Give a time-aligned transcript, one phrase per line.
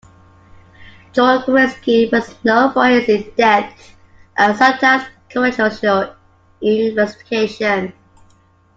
[1.13, 3.95] Chorvinsky was known for his in-depth,
[4.35, 6.15] and sometimes controversial,
[6.59, 7.93] investigations.